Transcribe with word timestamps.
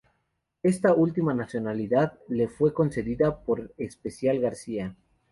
Esta 0.63 0.95
última 0.95 1.31
nacionalidad 1.35 2.17
le 2.27 2.47
fue 2.47 2.73
concedida 2.73 3.37
por 3.43 3.71
especial 3.77 4.39
gracia. 4.39 4.95